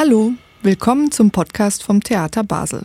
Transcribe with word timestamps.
Hallo, 0.00 0.34
willkommen 0.62 1.10
zum 1.10 1.32
Podcast 1.32 1.82
vom 1.82 2.04
Theater 2.04 2.44
Basel. 2.44 2.84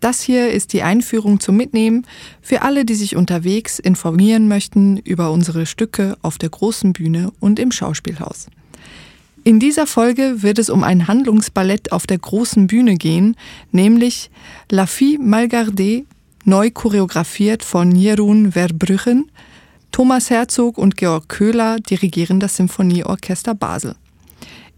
Das 0.00 0.20
hier 0.20 0.50
ist 0.50 0.74
die 0.74 0.82
Einführung 0.82 1.40
zum 1.40 1.56
Mitnehmen 1.56 2.06
für 2.42 2.60
alle, 2.60 2.84
die 2.84 2.94
sich 2.94 3.16
unterwegs 3.16 3.78
informieren 3.78 4.48
möchten 4.48 4.98
über 4.98 5.30
unsere 5.30 5.64
Stücke 5.64 6.14
auf 6.20 6.36
der 6.36 6.50
großen 6.50 6.92
Bühne 6.92 7.32
und 7.40 7.58
im 7.58 7.72
Schauspielhaus. 7.72 8.48
In 9.44 9.60
dieser 9.60 9.86
Folge 9.86 10.42
wird 10.42 10.58
es 10.58 10.68
um 10.68 10.84
ein 10.84 11.08
Handlungsballett 11.08 11.90
auf 11.90 12.06
der 12.06 12.18
großen 12.18 12.66
Bühne 12.66 12.96
gehen, 12.96 13.34
nämlich 13.70 14.30
La 14.70 14.84
Fille 14.84 15.20
Malgardée, 15.20 16.04
neu 16.44 16.70
choreografiert 16.70 17.64
von 17.64 17.96
Jeroen 17.96 18.52
Verbrüchen. 18.52 19.30
Thomas 19.90 20.28
Herzog 20.28 20.76
und 20.76 20.98
Georg 20.98 21.30
Köhler 21.30 21.78
dirigieren 21.80 22.40
das 22.40 22.56
Symphonieorchester 22.56 23.54
Basel. 23.54 23.96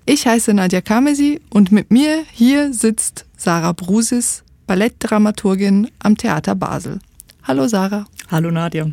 Ich 0.06 0.26
heiße 0.26 0.52
Nadja 0.52 0.82
Kamesi 0.82 1.40
und 1.48 1.72
mit 1.72 1.90
mir 1.90 2.24
hier 2.30 2.74
sitzt 2.74 3.24
Sarah 3.38 3.72
Brusis, 3.72 4.45
Ballettdramaturgin 4.66 5.90
am 5.98 6.18
Theater 6.18 6.54
Basel. 6.54 6.98
Hallo 7.42 7.66
Sarah. 7.68 8.04
Hallo 8.30 8.50
Nadja. 8.50 8.90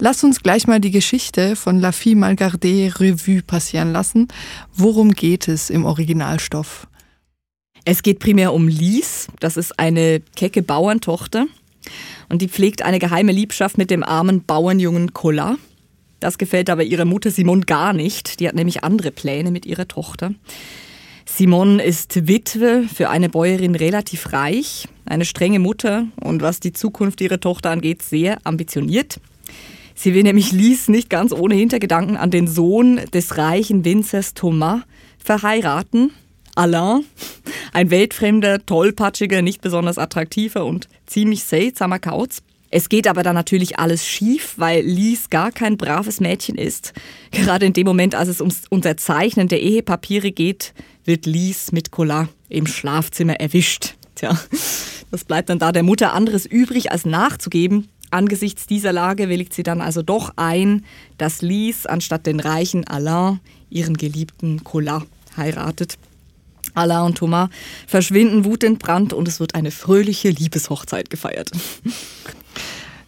Lass 0.00 0.24
uns 0.24 0.42
gleich 0.42 0.66
mal 0.66 0.80
die 0.80 0.90
Geschichte 0.90 1.54
von 1.54 1.78
La 1.78 1.92
Fille 1.92 2.16
Malgardée 2.16 2.90
Revue 2.98 3.42
passieren 3.42 3.92
lassen. 3.92 4.26
Worum 4.74 5.12
geht 5.12 5.46
es 5.46 5.70
im 5.70 5.84
Originalstoff? 5.84 6.88
Es 7.84 8.02
geht 8.02 8.18
primär 8.18 8.52
um 8.52 8.66
Lies. 8.66 9.28
Das 9.38 9.56
ist 9.56 9.78
eine 9.78 10.20
kecke 10.34 10.62
Bauerntochter. 10.62 11.46
Und 12.28 12.42
die 12.42 12.48
pflegt 12.48 12.82
eine 12.82 12.98
geheime 12.98 13.30
Liebschaft 13.30 13.78
mit 13.78 13.88
dem 13.88 14.02
armen 14.02 14.42
Bauernjungen 14.44 15.14
Collat. 15.14 15.58
Das 16.20 16.38
gefällt 16.38 16.70
aber 16.70 16.82
ihrer 16.82 17.04
Mutter 17.04 17.30
Simone 17.30 17.62
gar 17.62 17.92
nicht. 17.92 18.40
Die 18.40 18.48
hat 18.48 18.54
nämlich 18.54 18.84
andere 18.84 19.10
Pläne 19.10 19.50
mit 19.50 19.66
ihrer 19.66 19.86
Tochter. 19.86 20.34
Simone 21.24 21.82
ist 21.82 22.26
Witwe, 22.26 22.84
für 22.92 23.10
eine 23.10 23.28
Bäuerin 23.28 23.74
relativ 23.74 24.32
reich, 24.32 24.88
eine 25.04 25.24
strenge 25.24 25.58
Mutter 25.58 26.06
und 26.20 26.42
was 26.42 26.58
die 26.58 26.72
Zukunft 26.72 27.20
ihrer 27.20 27.38
Tochter 27.38 27.70
angeht, 27.70 28.02
sehr 28.02 28.38
ambitioniert. 28.44 29.20
Sie 29.94 30.14
will 30.14 30.22
nämlich 30.22 30.52
Lies 30.52 30.88
nicht 30.88 31.10
ganz 31.10 31.32
ohne 31.32 31.54
Hintergedanken 31.54 32.16
an 32.16 32.30
den 32.30 32.48
Sohn 32.48 33.00
des 33.12 33.36
reichen 33.36 33.84
Winzers 33.84 34.32
Thomas 34.34 34.82
verheiraten. 35.18 36.12
Alain, 36.54 37.04
ein 37.72 37.90
weltfremder, 37.90 38.64
tollpatschiger, 38.64 39.42
nicht 39.42 39.60
besonders 39.60 39.98
attraktiver 39.98 40.64
und 40.64 40.88
ziemlich 41.06 41.44
seltsamer 41.44 41.98
Kauz. 41.98 42.42
Es 42.70 42.88
geht 42.88 43.06
aber 43.06 43.22
dann 43.22 43.34
natürlich 43.34 43.78
alles 43.78 44.06
schief, 44.06 44.54
weil 44.56 44.84
Lies 44.84 45.30
gar 45.30 45.52
kein 45.52 45.76
braves 45.76 46.20
Mädchen 46.20 46.56
ist. 46.56 46.92
Gerade 47.30 47.66
in 47.66 47.72
dem 47.72 47.86
Moment, 47.86 48.14
als 48.14 48.28
es 48.28 48.40
ums 48.40 48.62
Unterzeichnen 48.68 49.48
der 49.48 49.62
Ehepapiere 49.62 50.32
geht, 50.32 50.74
wird 51.04 51.26
Lies 51.26 51.72
mit 51.72 51.90
Collat 51.90 52.28
im 52.48 52.66
Schlafzimmer 52.66 53.40
erwischt. 53.40 53.94
Tja, 54.14 54.38
was 55.10 55.24
bleibt 55.24 55.48
dann 55.48 55.58
da 55.58 55.72
der 55.72 55.82
Mutter 55.82 56.12
anderes 56.12 56.44
übrig, 56.44 56.92
als 56.92 57.06
nachzugeben? 57.06 57.88
Angesichts 58.10 58.66
dieser 58.66 58.92
Lage 58.92 59.28
willigt 59.28 59.52
sie 59.52 59.62
dann 59.62 59.80
also 59.80 60.02
doch 60.02 60.32
ein, 60.36 60.84
dass 61.18 61.42
Lies 61.42 61.86
anstatt 61.86 62.26
den 62.26 62.40
reichen 62.40 62.86
Alain 62.86 63.40
ihren 63.70 63.96
geliebten 63.96 64.64
Collat 64.64 65.04
heiratet. 65.36 65.98
Alain 66.74 67.06
und 67.06 67.18
Thomas 67.18 67.50
verschwinden 67.86 68.44
wutentbrannt 68.44 69.12
und 69.12 69.28
es 69.28 69.40
wird 69.40 69.54
eine 69.54 69.70
fröhliche 69.70 70.30
Liebeshochzeit 70.30 71.10
gefeiert. 71.10 71.50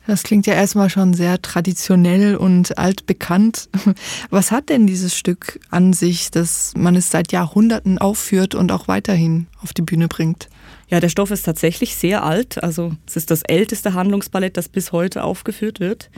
Das 0.07 0.25
klingt 0.25 0.47
ja 0.47 0.55
erstmal 0.55 0.91
schon 0.91 1.15
sehr 1.15 1.41
traditionell 1.41 2.35
und 2.35 2.79
altbekannt. 2.79 3.69
Was 4.31 4.51
hat 4.51 4.69
denn 4.69 4.87
dieses 4.87 5.17
Stück 5.17 5.61
an 5.71 5.93
sich, 5.93 6.33
dass 6.33 6.73
man 6.77 6.97
es 6.97 7.11
seit 7.11 7.31
Jahrhunderten 7.31 7.99
aufführt 7.99 8.57
und 8.57 8.73
auch 8.73 8.89
weiterhin 8.89 9.47
auf 9.63 9.73
die 9.73 9.83
Bühne 9.83 10.09
bringt? 10.09 10.49
Ja, 10.89 10.99
der 10.99 11.11
Stoff 11.11 11.31
ist 11.31 11.45
tatsächlich 11.45 11.95
sehr 11.95 12.25
alt. 12.25 12.61
Also 12.63 12.93
es 13.07 13.17
ist 13.17 13.31
das 13.31 13.43
älteste 13.43 13.95
Handlungsballett, 13.95 14.57
das 14.57 14.69
bis 14.69 14.91
heute 14.91 15.23
aufgeführt 15.23 15.79
wird. 15.79 16.11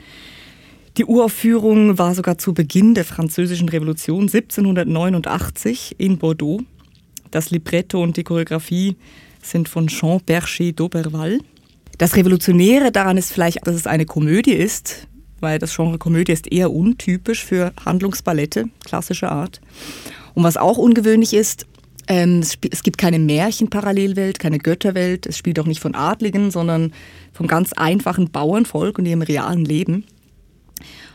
Die 0.96 1.04
Uraufführung 1.04 1.98
war 1.98 2.14
sogar 2.14 2.38
zu 2.38 2.54
Beginn 2.54 2.94
der 2.94 3.04
Französischen 3.04 3.68
Revolution 3.68 4.22
1789 4.22 5.96
in 5.98 6.18
Bordeaux. 6.18 6.60
Das 7.32 7.50
Libretto 7.50 8.00
und 8.00 8.16
die 8.16 8.24
Choreografie 8.24 8.96
sind 9.42 9.68
von 9.68 9.88
Jean 9.88 10.20
Bercher 10.24 10.66
d'Auberval. 10.66 11.40
Das 11.98 12.14
Revolutionäre 12.14 12.92
daran 12.92 13.16
ist 13.16 13.32
vielleicht, 13.32 13.66
dass 13.66 13.74
es 13.74 13.86
eine 13.86 14.06
Komödie 14.06 14.52
ist, 14.52 15.08
weil 15.40 15.58
das 15.58 15.74
Genre 15.74 15.98
Komödie 15.98 16.32
ist 16.32 16.52
eher 16.52 16.70
untypisch 16.70 17.44
für 17.44 17.72
Handlungsballette 17.84 18.66
klassischer 18.84 19.32
Art. 19.32 19.60
Und 20.34 20.44
was 20.44 20.56
auch 20.56 20.76
ungewöhnlich 20.76 21.32
ist, 21.32 21.66
ähm, 22.06 22.40
es, 22.40 22.82
gibt 22.82 22.98
keine 22.98 23.18
Märchenparallelwelt, 23.18 24.38
keine 24.38 24.58
Götterwelt. 24.58 25.26
Es 25.26 25.38
spielt 25.38 25.58
auch 25.58 25.66
nicht 25.66 25.80
von 25.80 25.94
Adligen, 25.94 26.50
sondern 26.50 26.92
vom 27.32 27.46
ganz 27.46 27.72
einfachen 27.72 28.30
Bauernvolk 28.30 28.98
und 28.98 29.06
ihrem 29.06 29.22
realen 29.22 29.64
Leben. 29.64 30.04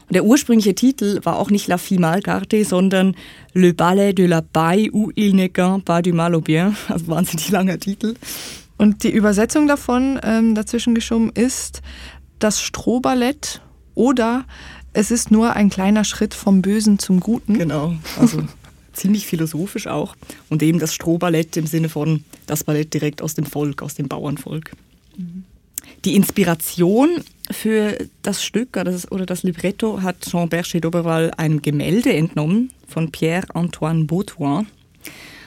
Und 0.07 0.13
der 0.13 0.23
ursprüngliche 0.23 0.73
Titel 0.73 1.19
war 1.23 1.37
auch 1.37 1.49
nicht 1.49 1.67
La 1.67 1.77
Fille 1.77 1.99
Malgarde, 1.99 2.63
sondern 2.63 3.15
Le 3.53 3.73
Ballet 3.73 4.13
de 4.13 4.25
la 4.25 4.41
Paille 4.41 4.89
ou 4.91 5.11
il 5.15 5.35
ne 5.35 5.47
gagne 5.47 5.81
pas 5.81 6.01
du 6.01 6.13
mal 6.13 6.33
au 6.33 6.41
bien. 6.41 6.75
Also 6.87 7.07
wahnsinnig 7.07 7.49
langer 7.49 7.77
Titel. 7.77 8.15
Und 8.77 9.03
die 9.03 9.09
Übersetzung 9.09 9.67
davon 9.67 10.19
ähm, 10.23 10.55
dazwischen 10.55 10.95
geschoben 10.95 11.31
ist 11.33 11.81
das 12.39 12.61
Strohballett 12.61 13.61
oder 13.95 14.45
es 14.93 15.11
ist 15.11 15.31
nur 15.31 15.53
ein 15.53 15.69
kleiner 15.69 16.03
Schritt 16.03 16.33
vom 16.33 16.61
Bösen 16.61 16.99
zum 16.99 17.19
Guten. 17.19 17.57
Genau, 17.57 17.95
also 18.17 18.43
ziemlich 18.93 19.27
philosophisch 19.27 19.87
auch. 19.87 20.15
Und 20.49 20.63
eben 20.63 20.79
das 20.79 20.93
Strohballett 20.93 21.57
im 21.57 21.67
Sinne 21.67 21.89
von 21.89 22.23
das 22.45 22.63
Ballett 22.63 22.93
direkt 22.93 23.21
aus 23.21 23.33
dem 23.33 23.45
Volk, 23.45 23.81
aus 23.81 23.95
dem 23.95 24.07
Bauernvolk. 24.07 24.71
Mhm. 25.17 25.43
Die 26.05 26.15
Inspiration 26.15 27.09
für 27.51 27.97
das 28.21 28.43
Stück 28.43 28.77
oder 29.09 29.25
das, 29.25 29.43
Libretto 29.43 30.01
hat 30.01 30.21
Jean 30.21 30.49
Berger 30.49 30.79
d'Auberval 30.79 31.31
einem 31.31 31.61
Gemälde 31.61 32.13
entnommen 32.13 32.71
von 32.87 33.11
Pierre-Antoine 33.11 34.05
Baudouin. 34.05 34.67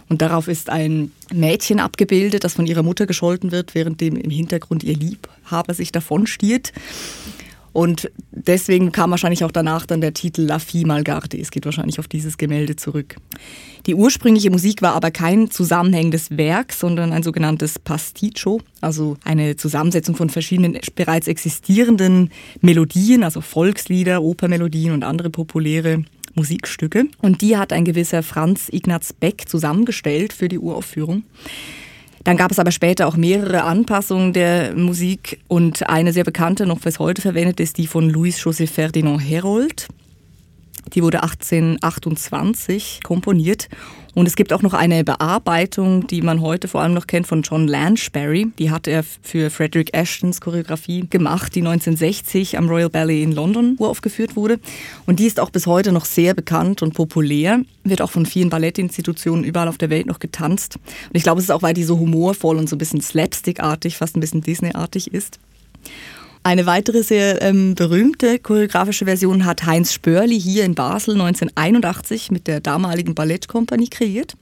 Und 0.09 0.23
darauf 0.23 0.49
ist 0.49 0.71
ein 0.71 1.13
Mädchen 1.33 1.79
abgebildet, 1.79 2.43
das 2.43 2.55
von 2.55 2.67
ihrer 2.67 2.83
Mutter 2.83 3.07
gescholten 3.07 3.53
wird, 3.53 3.75
während 3.75 4.01
dem 4.01 4.17
im 4.17 4.31
Hintergrund 4.31 4.83
ihr 4.83 4.97
Liebhaber 4.97 5.73
sich 5.75 5.93
davon 5.93 6.27
stiert. 6.27 6.73
Und 7.73 8.11
deswegen 8.33 8.93
kam 8.93 9.11
wahrscheinlich 9.11 9.45
auch 9.45 9.53
danach 9.53 9.87
dann 9.87 10.01
der 10.01 10.13
Titel 10.13 10.43
La 10.43 10.59
Fille 10.59 10.87
Malgarde. 10.87 11.39
Es 11.39 11.51
geht 11.51 11.65
wahrscheinlich 11.65 11.99
auf 11.99 12.09
dieses 12.09 12.37
Gemälde 12.37 12.77
zurück. 12.77 13.17
Die 13.87 13.95
ursprüngliche 13.95 14.51
Musik 14.51 14.83
war 14.83 14.95
aber 14.95 15.11
kein 15.11 15.51
zusammenhängendes 15.51 16.37
Werk, 16.37 16.73
sondern 16.73 17.13
ein 17.13 17.23
sogenanntes 17.23 17.79
Pasticcio, 17.79 18.61
also 18.81 19.17
eine 19.25 19.57
Zusammensetzung 19.57 20.17
von 20.17 20.31
verschiedenen 20.31 20.79
bereits 20.95 21.29
existierenden 21.29 22.31
Melodien, 22.61 23.23
also 23.23 23.41
Volkslieder, 23.41 24.23
Opermelodien 24.23 24.93
und 24.93 25.05
andere 25.05 25.31
populäre 25.31 26.05
Musikstücke. 26.35 27.05
Und 27.23 27.41
die 27.41 27.57
hat 27.57 27.73
ein 27.73 27.85
gewisser 27.85 28.23
Franz 28.23 28.69
Ignaz 28.71 29.13
Beck 29.13 29.49
zusammengestellt 29.49 30.33
für 30.33 30.49
die 30.49 30.59
Uraufführung. 30.59 31.25
Dann 32.25 32.37
gab 32.37 32.51
es 32.51 32.59
aber 32.59 32.71
später 32.71 33.07
auch 33.07 33.17
mehrere 33.17 33.63
Anpassungen 33.63 34.33
der 34.33 34.75
Musik 34.75 35.41
und 35.49 35.89
eine 35.89 36.13
sehr 36.13 36.25
bekannte, 36.25 36.67
noch 36.67 36.81
bis 36.81 36.99
heute 36.99 37.23
verwendet, 37.23 37.61
ist 37.61 37.79
die 37.79 37.87
von 37.87 38.11
Louis-José 38.11 38.67
Ferdinand 38.67 39.21
Herold. 39.21 39.89
Die 40.95 41.03
wurde 41.03 41.23
1828 41.23 43.01
komponiert. 43.03 43.69
Und 44.15 44.27
es 44.27 44.35
gibt 44.35 44.53
auch 44.53 44.63
noch 44.63 44.75
eine 44.75 45.05
Bearbeitung, 45.05 46.07
die 46.07 46.21
man 46.21 46.41
heute 46.41 46.67
vor 46.67 46.81
allem 46.81 46.95
noch 46.95 47.07
kennt, 47.07 47.29
von 47.29 47.43
John 47.43 47.69
Lansbury. 47.69 48.49
Die 48.59 48.71
hat 48.71 48.89
er 48.89 49.05
für 49.05 49.51
Frederick 49.51 49.95
Ashtons 49.95 50.41
Choreografie 50.41 51.07
gemacht, 51.09 51.55
die 51.55 51.61
1960 51.61 52.59
am 52.59 52.69
Royal 52.69 52.91
Ballet 52.91 53.23
in 53.23 53.33
London 53.33 53.77
uraufgeführt 53.79 54.35
wurde. 54.35 54.59
Und 55.07 55.21
die 55.21 55.27
ist 55.27 55.39
auch 55.39 55.51
bis 55.51 55.67
heute 55.67 55.93
noch 55.93 56.05
sehr 56.05 56.35
bekannt 56.35 56.83
und 56.83 56.95
populär, 56.95 57.61
wird 57.85 58.03
auch 58.03 58.11
von 58.11 58.27
vielen 58.27 58.51
Ballettinstitutionen 58.51 59.45
überall 59.45 59.69
auf 59.69 59.79
der 59.79 59.91
Welt 59.91 60.07
noch 60.07 60.19
getanzt. 60.19 60.77
Und 60.77 61.17
ich 61.17 61.23
glaube, 61.23 61.39
es 61.39 61.45
ist 61.45 61.51
auch, 61.51 61.63
weil 61.63 61.75
die 61.75 61.85
so 61.85 61.99
humorvoll 61.99 62.57
und 62.57 62.69
so 62.69 62.75
ein 62.75 62.81
bisschen 62.81 63.01
slapstickartig, 63.01 63.97
fast 63.97 64.17
ein 64.17 64.21
bisschen 64.21 64.41
Disney-artig 64.41 65.15
ist. 65.15 65.39
Eine 66.43 66.65
weitere 66.65 67.03
sehr 67.03 67.43
ähm, 67.43 67.75
berühmte 67.75 68.39
choreografische 68.39 69.05
Version 69.05 69.45
hat 69.45 69.67
Heinz 69.67 69.93
Spörli 69.93 70.41
hier 70.41 70.65
in 70.65 70.75
Basel 70.75 71.13
1981 71.15 72.31
mit 72.31 72.47
der 72.47 72.61
damaligen 72.61 73.15
Ballettkompanie 73.15 73.89
kreiert. 73.89 74.37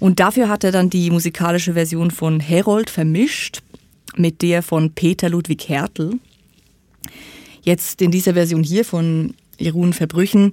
Und 0.00 0.20
dafür 0.20 0.48
hat 0.48 0.64
er 0.64 0.72
dann 0.72 0.88
die 0.88 1.10
musikalische 1.10 1.74
Version 1.74 2.10
von 2.10 2.40
Herold 2.40 2.88
vermischt 2.88 3.62
mit 4.16 4.40
der 4.40 4.62
von 4.62 4.92
Peter 4.92 5.28
Ludwig 5.28 5.68
Hertel. 5.68 6.18
Jetzt 7.62 8.00
in 8.00 8.10
dieser 8.10 8.32
Version 8.32 8.62
hier 8.64 8.84
von 8.84 9.34
Jeroen 9.58 9.92
Verbrüchen 9.92 10.52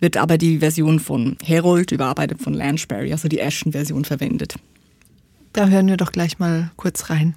wird 0.00 0.16
aber 0.16 0.36
die 0.36 0.58
Version 0.58 0.98
von 0.98 1.36
Herold 1.42 1.92
überarbeitet 1.92 2.42
von 2.42 2.54
Lansbury, 2.54 3.12
also 3.12 3.28
die 3.28 3.38
Ashton-Version 3.38 4.04
verwendet. 4.04 4.56
Da 5.52 5.68
hören 5.68 5.86
wir 5.86 5.96
doch 5.96 6.12
gleich 6.12 6.38
mal 6.38 6.70
kurz 6.76 7.08
rein. 7.08 7.34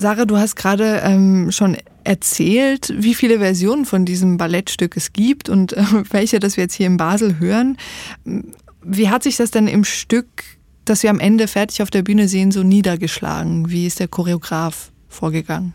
Sarah, 0.00 0.26
du 0.26 0.36
hast 0.36 0.54
gerade 0.54 1.00
ähm, 1.02 1.50
schon 1.50 1.76
erzählt, 2.04 2.94
wie 2.96 3.14
viele 3.14 3.40
Versionen 3.40 3.84
von 3.84 4.04
diesem 4.04 4.36
Ballettstück 4.36 4.96
es 4.96 5.12
gibt 5.12 5.48
und 5.48 5.72
äh, 5.72 5.84
welche, 6.10 6.38
das 6.38 6.56
wir 6.56 6.64
jetzt 6.64 6.74
hier 6.74 6.86
in 6.86 6.96
Basel 6.96 7.40
hören. 7.40 7.76
Wie 8.82 9.08
hat 9.08 9.24
sich 9.24 9.36
das 9.36 9.50
denn 9.50 9.66
im 9.66 9.82
Stück, 9.82 10.44
das 10.84 11.02
wir 11.02 11.10
am 11.10 11.18
Ende 11.18 11.48
fertig 11.48 11.82
auf 11.82 11.90
der 11.90 12.02
Bühne 12.02 12.28
sehen, 12.28 12.52
so 12.52 12.62
niedergeschlagen? 12.62 13.70
Wie 13.70 13.86
ist 13.86 13.98
der 13.98 14.06
Choreograf 14.06 14.92
vorgegangen? 15.08 15.74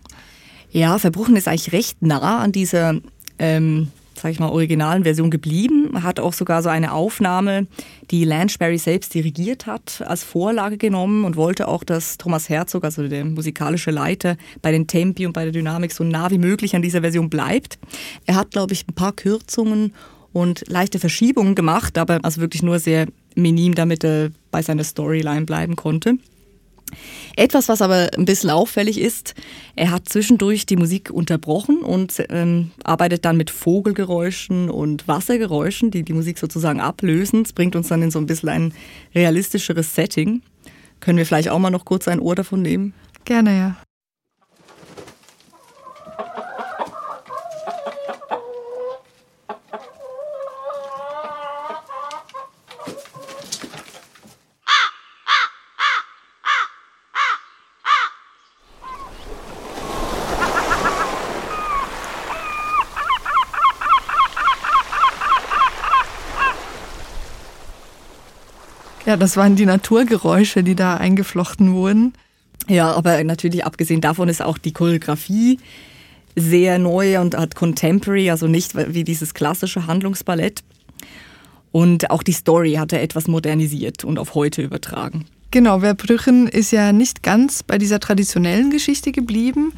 Ja, 0.72 0.98
Verbruchen 1.00 1.36
ist 1.36 1.50
eigentlich 1.50 1.74
recht 1.74 2.02
nah 2.02 2.40
an 2.40 2.54
dieser 2.54 2.96
ähm, 3.38 3.90
sag 4.24 4.32
ich 4.32 4.40
mal, 4.40 4.52
originalen 4.52 5.04
Version 5.04 5.30
geblieben, 5.30 6.02
hat 6.02 6.18
auch 6.18 6.32
sogar 6.32 6.64
so 6.64 6.70
eine 6.70 6.94
Aufnahme, 6.94 7.68
die 8.10 8.24
Lanchberry 8.24 8.78
selbst 8.78 9.14
dirigiert 9.14 9.66
hat, 9.66 10.02
als 10.08 10.24
Vorlage 10.24 10.78
genommen 10.78 11.26
und 11.26 11.36
wollte 11.36 11.68
auch, 11.68 11.84
dass 11.84 12.18
Thomas 12.18 12.48
Herzog, 12.48 12.86
also 12.86 13.06
der 13.06 13.26
musikalische 13.26 13.92
Leiter, 13.92 14.38
bei 14.62 14.72
den 14.72 14.88
Tempi 14.88 15.26
und 15.26 15.34
bei 15.34 15.44
der 15.44 15.52
Dynamik 15.52 15.92
so 15.92 16.06
nah 16.06 16.32
wie 16.32 16.38
möglich 16.38 16.74
an 16.74 16.82
dieser 16.82 17.02
Version 17.02 17.30
bleibt. 17.30 17.78
Er 18.26 18.36
hat, 18.36 18.52
glaube 18.52 18.72
ich, 18.72 18.88
ein 18.88 18.96
paar 18.96 19.12
Kürzungen 19.12 19.94
und 20.32 20.64
leichte 20.70 21.00
Verschiebungen 21.00 21.54
gemacht, 21.54 21.98
aber 21.98 22.20
also 22.24 22.40
wirklich 22.40 22.64
nur 22.64 22.80
sehr 22.80 23.08
minim, 23.36 23.76
damit 23.76 24.06
er 24.06 24.32
bei 24.52 24.62
seiner 24.62 24.86
Storyline 24.86 25.46
bleiben 25.46 25.76
konnte. 25.76 26.18
Etwas, 27.36 27.70
was 27.70 27.82
aber 27.82 28.10
ein 28.18 28.26
bisschen 28.26 28.50
auffällig 28.50 29.00
ist, 29.00 29.34
er 29.76 29.92
hat 29.92 30.10
zwischendurch 30.10 30.66
die 30.66 30.76
Musik 30.76 31.10
unterbrochen 31.10 31.80
und 31.80 32.24
ähm, 32.30 32.72
arbeitet 32.84 33.26
dann 33.26 33.38
mit 33.38 33.50
Vogelgeräuschen 33.50 34.70
und 34.70 35.08
Wassergeräuschen, 35.08 35.92
die 35.92 36.04
die 36.04 36.14
Musik 36.14 36.38
sozusagen 36.38 36.80
ablösen. 36.80 37.44
Das 37.44 37.54
bringt 37.54 37.76
uns 37.76 37.88
dann 37.88 38.02
in 38.02 38.12
so 38.12 38.20
ein 38.20 38.26
bisschen 38.26 38.50
ein 38.50 38.74
realistischeres 39.16 39.96
Setting. 39.96 40.42
Können 41.00 41.18
wir 41.18 41.26
vielleicht 41.26 41.50
auch 41.50 41.60
mal 41.60 41.70
noch 41.70 41.86
kurz 41.86 42.08
ein 42.08 42.20
Ohr 42.20 42.36
davon 42.36 42.62
nehmen? 42.62 42.94
Gerne, 43.26 43.58
ja. 43.58 43.76
Ja, 69.14 69.18
das 69.18 69.38
waren 69.38 69.56
die 69.56 69.68
Naturgeräusche, 69.68 70.64
die 70.64 70.74
da 70.74 70.98
eingeflochten 70.98 71.76
wurden. 71.76 72.14
Ja, 72.68 72.94
aber 72.94 73.24
natürlich 73.24 73.64
abgesehen 73.64 74.02
davon 74.02 74.28
ist 74.28 74.42
auch 74.42 74.58
die 74.58 74.74
Choreografie 74.74 75.60
sehr 76.36 76.80
neu 76.80 77.20
und 77.20 77.38
hat 77.38 77.54
Contemporary, 77.54 78.32
also 78.32 78.48
nicht 78.48 78.76
wie 78.76 79.04
dieses 79.04 79.36
klassische 79.36 79.86
Handlungsballett. 79.86 80.64
Und 81.72 82.10
auch 82.10 82.24
die 82.24 82.32
Story 82.32 82.74
hat 82.74 82.92
er 82.92 83.04
etwas 83.04 83.28
modernisiert 83.28 84.04
und 84.04 84.18
auf 84.18 84.34
heute 84.34 84.64
übertragen. 84.64 85.26
Genau, 85.54 85.82
Verbrüchen 85.82 86.48
ist 86.48 86.72
ja 86.72 86.92
nicht 86.92 87.22
ganz 87.22 87.62
bei 87.62 87.78
dieser 87.78 88.00
traditionellen 88.00 88.72
Geschichte 88.72 89.12
geblieben. 89.12 89.72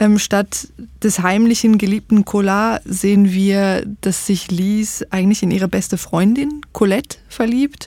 Ähm, 0.00 0.18
statt 0.18 0.66
des 1.04 1.20
heimlichen 1.20 1.78
geliebten 1.78 2.24
Collat 2.24 2.82
sehen 2.84 3.30
wir, 3.30 3.84
dass 4.00 4.26
sich 4.26 4.50
Lise 4.50 5.06
eigentlich 5.10 5.44
in 5.44 5.52
ihre 5.52 5.68
beste 5.68 5.98
Freundin 5.98 6.62
Colette 6.72 7.18
verliebt. 7.28 7.86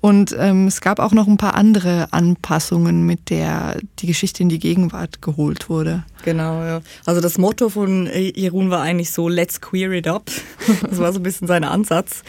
Und 0.00 0.36
ähm, 0.38 0.68
es 0.68 0.80
gab 0.80 1.00
auch 1.00 1.10
noch 1.10 1.26
ein 1.26 1.38
paar 1.38 1.56
andere 1.56 2.12
Anpassungen, 2.12 3.04
mit 3.04 3.30
der 3.30 3.78
die 3.98 4.06
Geschichte 4.06 4.44
in 4.44 4.48
die 4.48 4.60
Gegenwart 4.60 5.20
geholt 5.20 5.68
wurde. 5.68 6.04
Genau, 6.24 6.62
ja. 6.62 6.82
Also 7.04 7.20
das 7.20 7.36
Motto 7.36 7.68
von 7.68 8.06
Jeroen 8.06 8.70
war 8.70 8.82
eigentlich 8.82 9.10
so, 9.10 9.28
let's 9.28 9.60
queer 9.60 9.90
it 9.90 10.06
up. 10.06 10.30
Das 10.88 10.98
war 11.00 11.12
so 11.12 11.18
ein 11.18 11.24
bisschen 11.24 11.48
sein 11.48 11.64
Ansatz. 11.64 12.22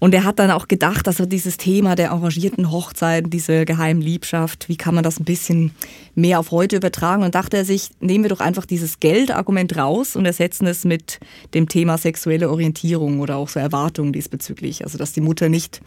Und 0.00 0.14
er 0.14 0.24
hat 0.24 0.38
dann 0.38 0.52
auch 0.52 0.68
gedacht, 0.68 1.06
dass 1.06 1.18
er 1.18 1.26
dieses 1.26 1.56
Thema 1.56 1.96
der 1.96 2.12
arrangierten 2.12 2.70
Hochzeiten, 2.70 3.30
diese 3.30 3.64
geheimen 3.64 4.00
Liebschaft, 4.00 4.68
wie 4.68 4.76
kann 4.76 4.94
man 4.94 5.02
das 5.02 5.18
ein 5.18 5.24
bisschen 5.24 5.72
mehr 6.14 6.38
auf 6.38 6.52
heute 6.52 6.76
übertragen? 6.76 7.24
Und 7.24 7.34
dachte 7.34 7.56
er 7.56 7.64
sich, 7.64 7.90
nehmen 8.00 8.22
wir 8.22 8.28
doch 8.28 8.40
einfach 8.40 8.64
dieses 8.64 9.00
Geldargument 9.00 9.76
raus 9.76 10.14
und 10.14 10.24
ersetzen 10.24 10.66
es 10.68 10.84
mit 10.84 11.18
dem 11.52 11.68
Thema 11.68 11.98
sexuelle 11.98 12.48
Orientierung 12.48 13.18
oder 13.18 13.36
auch 13.36 13.48
so 13.48 13.58
Erwartungen 13.58 14.12
diesbezüglich. 14.12 14.84
Also, 14.84 14.98
dass 14.98 15.12
die 15.12 15.20
Mutter 15.20 15.48
nicht 15.48 15.80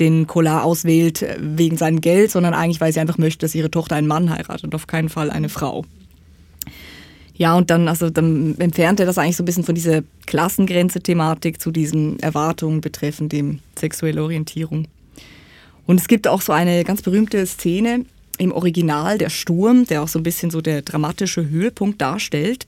den 0.00 0.26
Collar 0.26 0.64
auswählt 0.64 1.26
wegen 1.38 1.76
seinem 1.76 2.00
Geld, 2.00 2.30
sondern 2.30 2.54
eigentlich, 2.54 2.80
weil 2.80 2.94
sie 2.94 3.00
einfach 3.00 3.18
möchte, 3.18 3.44
dass 3.44 3.54
ihre 3.54 3.70
Tochter 3.70 3.96
einen 3.96 4.06
Mann 4.06 4.30
heiratet 4.30 4.64
und 4.64 4.74
auf 4.74 4.86
keinen 4.86 5.10
Fall 5.10 5.30
eine 5.30 5.50
Frau. 5.50 5.84
Ja, 7.34 7.54
und 7.54 7.70
dann, 7.70 7.88
also 7.88 8.10
dann 8.10 8.56
entfernt 8.58 9.00
er 9.00 9.06
das 9.06 9.18
eigentlich 9.18 9.36
so 9.36 9.42
ein 9.42 9.46
bisschen 9.46 9.64
von 9.64 9.74
dieser 9.74 10.02
Klassengrenze-Thematik 10.26 11.60
zu 11.60 11.70
diesen 11.70 12.18
Erwartungen 12.20 12.80
betreffend 12.80 13.32
dem 13.32 13.60
sexuelle 13.78 14.22
Orientierung. 14.22 14.86
Und 15.86 16.00
es 16.00 16.08
gibt 16.08 16.28
auch 16.28 16.42
so 16.42 16.52
eine 16.52 16.84
ganz 16.84 17.02
berühmte 17.02 17.44
Szene 17.46 18.04
im 18.38 18.52
Original, 18.52 19.18
der 19.18 19.30
Sturm, 19.30 19.86
der 19.86 20.02
auch 20.02 20.08
so 20.08 20.18
ein 20.18 20.22
bisschen 20.22 20.50
so 20.50 20.60
der 20.60 20.82
dramatische 20.82 21.48
Höhepunkt 21.48 22.00
darstellt. 22.00 22.66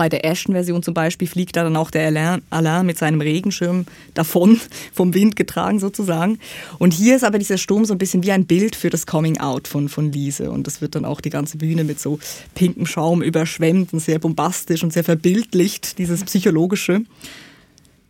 Bei 0.00 0.08
der 0.08 0.24
Ashton-Version 0.24 0.82
zum 0.82 0.94
Beispiel 0.94 1.28
fliegt 1.28 1.56
da 1.56 1.62
dann 1.62 1.76
auch 1.76 1.90
der 1.90 2.40
Alain, 2.48 2.86
mit 2.86 2.96
seinem 2.96 3.20
Regenschirm 3.20 3.84
davon, 4.14 4.58
vom 4.94 5.12
Wind 5.12 5.36
getragen 5.36 5.78
sozusagen. 5.78 6.38
Und 6.78 6.94
hier 6.94 7.16
ist 7.16 7.22
aber 7.22 7.38
dieser 7.38 7.58
Sturm 7.58 7.84
so 7.84 7.92
ein 7.92 7.98
bisschen 7.98 8.22
wie 8.22 8.32
ein 8.32 8.46
Bild 8.46 8.76
für 8.76 8.88
das 8.88 9.04
Coming 9.04 9.40
Out 9.40 9.68
von, 9.68 9.90
von 9.90 10.10
Lise. 10.10 10.50
Und 10.50 10.66
das 10.66 10.80
wird 10.80 10.94
dann 10.94 11.04
auch 11.04 11.20
die 11.20 11.28
ganze 11.28 11.58
Bühne 11.58 11.84
mit 11.84 12.00
so 12.00 12.18
pinkem 12.54 12.86
Schaum 12.86 13.20
überschwemmt 13.20 13.92
und 13.92 13.98
sehr 13.98 14.18
bombastisch 14.18 14.82
und 14.82 14.90
sehr 14.90 15.04
verbildlicht, 15.04 15.98
dieses 15.98 16.24
Psychologische. 16.24 17.02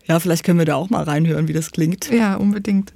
Ja, 0.06 0.20
vielleicht 0.20 0.44
können 0.44 0.60
wir 0.60 0.66
da 0.66 0.76
auch 0.76 0.90
mal 0.90 1.02
reinhören, 1.02 1.48
wie 1.48 1.54
das 1.54 1.72
klingt. 1.72 2.08
Ja, 2.12 2.36
unbedingt. 2.36 2.92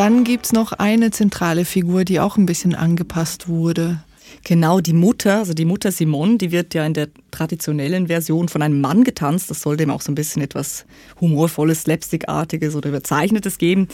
Dann 0.00 0.24
gibt 0.24 0.46
es 0.46 0.52
noch 0.54 0.72
eine 0.72 1.10
zentrale 1.10 1.66
Figur, 1.66 2.06
die 2.06 2.20
auch 2.20 2.38
ein 2.38 2.46
bisschen 2.46 2.74
angepasst 2.74 3.48
wurde. 3.48 4.02
Genau, 4.44 4.80
die 4.80 4.94
Mutter, 4.94 5.40
also 5.40 5.52
die 5.52 5.66
Mutter 5.66 5.92
Simone, 5.92 6.38
die 6.38 6.52
wird 6.52 6.72
ja 6.72 6.86
in 6.86 6.94
der 6.94 7.08
traditionellen 7.30 8.06
Version 8.06 8.48
von 8.48 8.62
einem 8.62 8.80
Mann 8.80 9.04
getanzt. 9.04 9.50
Das 9.50 9.60
soll 9.60 9.76
dem 9.76 9.90
auch 9.90 10.00
so 10.00 10.10
ein 10.10 10.14
bisschen 10.14 10.40
etwas 10.40 10.86
humorvolles, 11.20 11.82
slapstickartiges 11.82 12.74
oder 12.74 12.88
überzeichnetes 12.88 13.58
geben. 13.58 13.88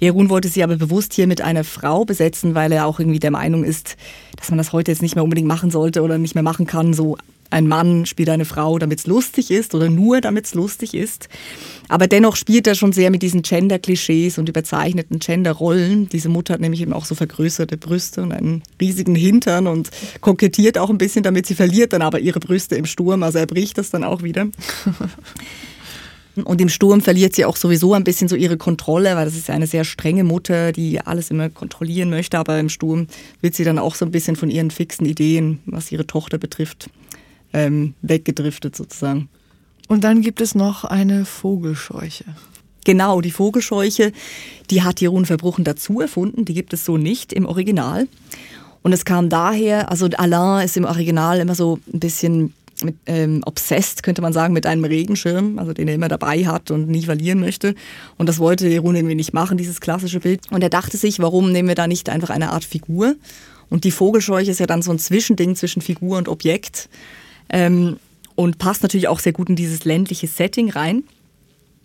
Jerun 0.00 0.28
wollte 0.28 0.48
sie 0.48 0.64
aber 0.64 0.74
bewusst 0.74 1.14
hier 1.14 1.28
mit 1.28 1.40
einer 1.40 1.62
Frau 1.62 2.04
besetzen, 2.04 2.56
weil 2.56 2.72
er 2.72 2.86
auch 2.86 2.98
irgendwie 2.98 3.20
der 3.20 3.30
Meinung 3.30 3.62
ist, 3.62 3.96
dass 4.36 4.50
man 4.50 4.58
das 4.58 4.72
heute 4.72 4.90
jetzt 4.90 5.02
nicht 5.02 5.14
mehr 5.14 5.22
unbedingt 5.22 5.46
machen 5.46 5.70
sollte 5.70 6.02
oder 6.02 6.18
nicht 6.18 6.34
mehr 6.34 6.42
machen 6.42 6.66
kann, 6.66 6.94
so 6.94 7.16
ein 7.50 7.68
Mann 7.68 8.06
spielt 8.06 8.28
eine 8.28 8.44
Frau, 8.44 8.78
damit 8.78 9.00
es 9.00 9.06
lustig 9.06 9.50
ist 9.50 9.74
oder 9.74 9.88
nur 9.88 10.20
damit 10.20 10.46
es 10.46 10.54
lustig 10.54 10.94
ist. 10.94 11.28
Aber 11.88 12.06
dennoch 12.06 12.36
spielt 12.36 12.66
er 12.66 12.74
schon 12.74 12.92
sehr 12.92 13.10
mit 13.10 13.22
diesen 13.22 13.42
Gender-Klischees 13.42 14.38
und 14.38 14.48
überzeichneten 14.48 15.18
Gender-Rollen. 15.18 16.08
Diese 16.08 16.28
Mutter 16.28 16.54
hat 16.54 16.60
nämlich 16.60 16.80
eben 16.80 16.92
auch 16.92 17.04
so 17.04 17.14
vergrößerte 17.14 17.76
Brüste 17.76 18.22
und 18.22 18.32
einen 18.32 18.62
riesigen 18.80 19.14
Hintern 19.14 19.66
und 19.66 19.90
kokettiert 20.20 20.78
auch 20.78 20.90
ein 20.90 20.98
bisschen 20.98 21.22
damit. 21.22 21.46
Sie 21.46 21.54
verliert 21.54 21.92
dann 21.92 22.02
aber 22.02 22.20
ihre 22.20 22.40
Brüste 22.40 22.76
im 22.76 22.86
Sturm, 22.86 23.22
also 23.22 23.38
er 23.38 23.46
bricht 23.46 23.78
das 23.78 23.90
dann 23.90 24.04
auch 24.04 24.22
wieder. 24.22 24.46
Und 26.42 26.60
im 26.60 26.68
Sturm 26.68 27.00
verliert 27.00 27.36
sie 27.36 27.44
auch 27.44 27.56
sowieso 27.56 27.94
ein 27.94 28.02
bisschen 28.02 28.26
so 28.26 28.34
ihre 28.34 28.56
Kontrolle, 28.56 29.14
weil 29.14 29.24
das 29.24 29.36
ist 29.36 29.50
eine 29.50 29.68
sehr 29.68 29.84
strenge 29.84 30.24
Mutter, 30.24 30.72
die 30.72 31.00
alles 31.00 31.30
immer 31.30 31.48
kontrollieren 31.48 32.10
möchte. 32.10 32.38
Aber 32.38 32.58
im 32.58 32.68
Sturm 32.68 33.06
wird 33.40 33.54
sie 33.54 33.62
dann 33.62 33.78
auch 33.78 33.94
so 33.94 34.04
ein 34.04 34.10
bisschen 34.10 34.34
von 34.34 34.50
ihren 34.50 34.72
fixen 34.72 35.06
Ideen, 35.06 35.60
was 35.66 35.92
ihre 35.92 36.06
Tochter 36.06 36.38
betrifft, 36.38 36.90
ähm, 37.54 37.94
weggedriftet 38.02 38.76
sozusagen. 38.76 39.30
Und 39.88 40.04
dann 40.04 40.20
gibt 40.20 40.42
es 40.42 40.54
noch 40.54 40.84
eine 40.84 41.24
Vogelscheuche. 41.24 42.24
Genau, 42.84 43.22
die 43.22 43.30
Vogelscheuche, 43.30 44.12
die 44.70 44.82
hat 44.82 45.00
Jeroen 45.00 45.24
Verbruchen 45.24 45.64
dazu 45.64 46.00
erfunden, 46.00 46.44
die 46.44 46.52
gibt 46.52 46.74
es 46.74 46.84
so 46.84 46.98
nicht 46.98 47.32
im 47.32 47.46
Original. 47.46 48.06
Und 48.82 48.92
es 48.92 49.06
kam 49.06 49.30
daher, 49.30 49.90
also 49.90 50.06
Alain 50.18 50.64
ist 50.64 50.76
im 50.76 50.84
Original 50.84 51.38
immer 51.38 51.54
so 51.54 51.78
ein 51.92 52.00
bisschen 52.00 52.52
mit, 52.82 52.96
ähm, 53.06 53.40
obsessed, 53.46 54.02
könnte 54.02 54.20
man 54.20 54.34
sagen, 54.34 54.52
mit 54.52 54.66
einem 54.66 54.84
Regenschirm, 54.84 55.58
also 55.58 55.72
den 55.72 55.88
er 55.88 55.94
immer 55.94 56.08
dabei 56.08 56.44
hat 56.44 56.70
und 56.70 56.88
nie 56.88 57.02
verlieren 57.02 57.40
möchte. 57.40 57.74
Und 58.18 58.28
das 58.28 58.38
wollte 58.38 58.68
Jeroen 58.68 58.96
irgendwie 58.96 59.14
nicht 59.14 59.32
machen, 59.32 59.56
dieses 59.56 59.80
klassische 59.80 60.20
Bild. 60.20 60.40
Und 60.50 60.62
er 60.62 60.70
dachte 60.70 60.98
sich, 60.98 61.20
warum 61.20 61.52
nehmen 61.52 61.68
wir 61.68 61.74
da 61.74 61.86
nicht 61.86 62.10
einfach 62.10 62.30
eine 62.30 62.50
Art 62.50 62.64
Figur? 62.64 63.14
Und 63.70 63.84
die 63.84 63.90
Vogelscheuche 63.90 64.50
ist 64.50 64.60
ja 64.60 64.66
dann 64.66 64.82
so 64.82 64.90
ein 64.90 64.98
Zwischending 64.98 65.56
zwischen 65.56 65.80
Figur 65.80 66.18
und 66.18 66.28
Objekt 66.28 66.90
ähm, 67.50 67.98
und 68.34 68.58
passt 68.58 68.82
natürlich 68.82 69.08
auch 69.08 69.20
sehr 69.20 69.32
gut 69.32 69.48
in 69.48 69.56
dieses 69.56 69.84
ländliche 69.84 70.26
Setting 70.26 70.70
rein. 70.70 71.04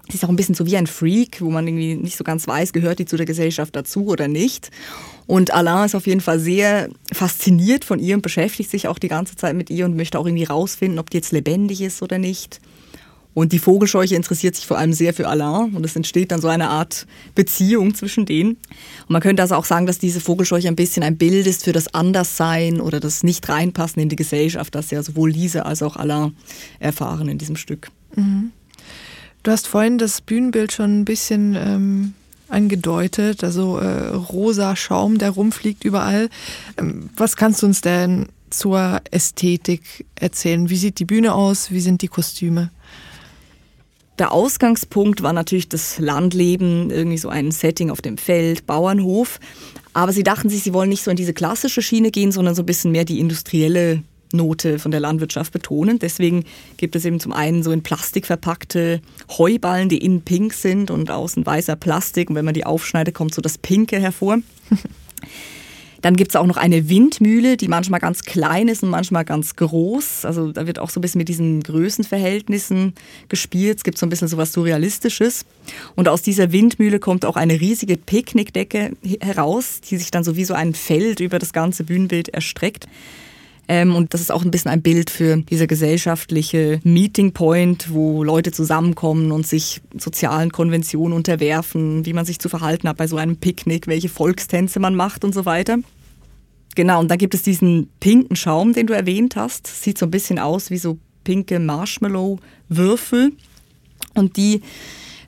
Sie 0.09 0.15
ist 0.15 0.25
auch 0.25 0.29
ein 0.29 0.35
bisschen 0.35 0.55
so 0.55 0.65
wie 0.65 0.75
ein 0.75 0.87
Freak, 0.87 1.39
wo 1.39 1.51
man 1.51 1.67
irgendwie 1.67 1.95
nicht 1.95 2.17
so 2.17 2.23
ganz 2.23 2.47
weiß, 2.47 2.73
gehört 2.73 2.97
die 2.97 3.05
zu 3.05 3.15
der 3.15 3.27
Gesellschaft 3.27 3.75
dazu 3.75 4.07
oder 4.07 4.27
nicht. 4.27 4.71
Und 5.27 5.53
Alain 5.53 5.85
ist 5.85 5.93
auf 5.93 6.07
jeden 6.07 6.21
Fall 6.21 6.39
sehr 6.39 6.89
fasziniert 7.13 7.85
von 7.85 7.99
ihr 7.99 8.15
und 8.15 8.23
beschäftigt 8.23 8.71
sich 8.71 8.87
auch 8.87 8.97
die 8.97 9.07
ganze 9.07 9.35
Zeit 9.35 9.55
mit 9.55 9.69
ihr 9.69 9.85
und 9.85 9.95
möchte 9.95 10.17
auch 10.17 10.25
irgendwie 10.25 10.45
rausfinden, 10.45 10.97
ob 10.97 11.11
die 11.11 11.17
jetzt 11.17 11.31
lebendig 11.31 11.81
ist 11.81 12.01
oder 12.01 12.17
nicht. 12.17 12.59
Und 13.33 13.53
die 13.53 13.59
Vogelscheuche 13.59 14.15
interessiert 14.15 14.55
sich 14.55 14.65
vor 14.65 14.77
allem 14.77 14.91
sehr 14.91 15.13
für 15.13 15.27
Alain 15.27 15.73
und 15.75 15.85
es 15.85 15.95
entsteht 15.95 16.31
dann 16.31 16.41
so 16.41 16.47
eine 16.47 16.69
Art 16.69 17.05
Beziehung 17.35 17.93
zwischen 17.93 18.25
denen. 18.25 18.51
Und 18.51 19.09
man 19.09 19.21
könnte 19.21 19.41
also 19.41 19.55
auch 19.55 19.65
sagen, 19.65 19.85
dass 19.85 19.99
diese 19.99 20.19
Vogelscheuche 20.19 20.67
ein 20.67 20.75
bisschen 20.75 21.03
ein 21.03 21.17
Bild 21.17 21.45
ist 21.47 21.63
für 21.63 21.71
das 21.71 21.93
Anderssein 21.93 22.81
oder 22.81 22.99
das 22.99 23.23
Nicht-Reinpassen 23.23 24.01
in 24.01 24.09
die 24.09 24.15
Gesellschaft, 24.15 24.73
das 24.75 24.91
ja 24.91 25.03
sowohl 25.03 25.31
Lise 25.31 25.65
als 25.65 25.83
auch 25.83 25.95
Alain 25.95 26.35
erfahren 26.79 27.29
in 27.29 27.37
diesem 27.37 27.55
Stück. 27.55 27.89
Mhm. 28.15 28.51
Du 29.43 29.51
hast 29.51 29.67
vorhin 29.67 29.97
das 29.97 30.21
Bühnenbild 30.21 30.73
schon 30.73 30.99
ein 30.99 31.05
bisschen 31.05 31.55
ähm, 31.55 32.13
angedeutet, 32.49 33.43
also 33.43 33.77
äh, 33.77 34.07
rosa 34.09 34.75
Schaum, 34.75 35.17
der 35.17 35.29
rumfliegt 35.29 35.85
überall. 35.85 36.29
Ähm, 36.77 37.09
was 37.15 37.37
kannst 37.37 37.61
du 37.61 37.67
uns 37.67 37.81
denn 37.81 38.27
zur 38.49 39.01
Ästhetik 39.11 40.05
erzählen? 40.15 40.69
Wie 40.69 40.75
sieht 40.75 40.99
die 40.99 41.05
Bühne 41.05 41.33
aus? 41.33 41.71
Wie 41.71 41.79
sind 41.79 42.01
die 42.01 42.07
Kostüme? 42.07 42.71
Der 44.19 44.33
Ausgangspunkt 44.33 45.23
war 45.23 45.31
natürlich 45.31 45.69
das 45.69 45.97
Landleben, 45.97 46.91
irgendwie 46.91 47.17
so 47.17 47.29
ein 47.29 47.51
Setting 47.51 47.89
auf 47.89 48.01
dem 48.01 48.17
Feld, 48.17 48.67
Bauernhof. 48.67 49.39
Aber 49.93 50.11
sie 50.11 50.23
dachten 50.23 50.49
sich, 50.49 50.61
sie 50.61 50.73
wollen 50.73 50.89
nicht 50.89 51.03
so 51.03 51.11
in 51.11 51.17
diese 51.17 51.33
klassische 51.33 51.81
Schiene 51.81 52.11
gehen, 52.11 52.33
sondern 52.33 52.53
so 52.53 52.61
ein 52.61 52.65
bisschen 52.65 52.91
mehr 52.91 53.05
die 53.05 53.19
industrielle 53.19 54.03
Note 54.33 54.77
von 54.77 54.91
der 54.91 54.99
Landwirtschaft 54.99 55.53
betonen. 55.53 55.99
Deswegen 55.99 56.43
gibt 56.75 56.97
es 56.97 57.05
eben 57.05 57.21
zum 57.21 57.31
einen 57.31 57.63
so 57.63 57.71
in 57.71 57.81
Plastik 57.81 58.25
verpackte 58.25 59.01
Heuballen, 59.37 59.89
die 59.89 59.97
innen 59.97 60.21
pink 60.21 60.53
sind 60.53 60.91
und 60.91 61.09
außen 61.09 61.45
weißer 61.45 61.77
Plastik. 61.77 62.29
Und 62.29 62.35
wenn 62.35 62.45
man 62.45 62.53
die 62.53 62.65
aufschneidet, 62.65 63.15
kommt 63.15 63.33
so 63.33 63.41
das 63.41 63.57
Pinke 63.57 63.99
hervor. 63.99 64.39
Dann 66.01 66.15
gibt 66.15 66.31
es 66.31 66.35
auch 66.35 66.45
noch 66.45 66.57
eine 66.57 66.89
Windmühle, 66.89 67.57
die 67.57 67.67
manchmal 67.67 67.99
ganz 67.99 68.23
klein 68.23 68.67
ist 68.67 68.83
und 68.83 68.89
manchmal 68.89 69.25
ganz 69.25 69.55
groß. 69.55 70.25
Also 70.25 70.51
da 70.51 70.67
wird 70.67 70.79
auch 70.79 70.89
so 70.89 70.99
ein 70.99 71.01
bisschen 71.01 71.19
mit 71.19 71.29
diesen 71.29 71.61
Größenverhältnissen 71.63 72.93
gespielt. 73.27 73.77
Es 73.77 73.83
gibt 73.83 73.97
so 73.97 74.05
ein 74.05 74.09
bisschen 74.09 74.27
so 74.27 74.37
was 74.37 74.53
Surrealistisches. 74.53 75.45
Und 75.95 76.07
aus 76.07 76.21
dieser 76.21 76.51
Windmühle 76.51 76.99
kommt 76.99 77.25
auch 77.25 77.35
eine 77.35 77.59
riesige 77.59 77.97
Picknickdecke 77.97 78.93
heraus, 79.21 79.81
die 79.81 79.97
sich 79.97 80.11
dann 80.11 80.23
so 80.23 80.35
wie 80.35 80.45
so 80.45 80.53
ein 80.53 80.73
Feld 80.73 81.19
über 81.19 81.39
das 81.39 81.53
ganze 81.53 81.83
Bühnenbild 81.83 82.29
erstreckt. 82.29 82.87
Ähm, 83.71 83.95
und 83.95 84.15
das 84.15 84.21
ist 84.21 84.31
auch 84.31 84.43
ein 84.43 84.49
bisschen 84.49 84.71
ein 84.71 84.81
Bild 84.81 85.11
für 85.11 85.37
diese 85.37 85.67
gesellschaftliche 85.67 86.79
Meeting 86.83 87.33
Point, 87.33 87.93
wo 87.93 88.23
Leute 88.23 88.51
zusammenkommen 88.51 89.31
und 89.31 89.45
sich 89.45 89.79
sozialen 89.95 90.51
Konventionen 90.51 91.15
unterwerfen, 91.15 92.03
wie 92.03 92.13
man 92.13 92.25
sich 92.25 92.39
zu 92.39 92.49
verhalten 92.49 92.89
hat 92.89 92.97
bei 92.97 93.05
so 93.05 93.17
einem 93.17 93.37
Picknick, 93.37 93.85
welche 93.85 94.09
Volkstänze 94.09 94.79
man 94.79 94.95
macht 94.95 95.23
und 95.23 95.35
so 95.35 95.45
weiter. 95.45 95.77
Genau, 96.73 96.99
und 96.99 97.11
dann 97.11 97.19
gibt 97.19 97.35
es 97.35 97.43
diesen 97.43 97.89
pinken 97.99 98.35
Schaum, 98.35 98.73
den 98.73 98.87
du 98.87 98.95
erwähnt 98.95 99.35
hast. 99.35 99.67
Sieht 99.67 99.99
so 99.99 100.07
ein 100.07 100.11
bisschen 100.11 100.39
aus 100.39 100.71
wie 100.71 100.79
so 100.79 100.97
pinke 101.23 101.59
Marshmallow-Würfel. 101.59 103.33
Und 104.15 104.35
die 104.35 104.61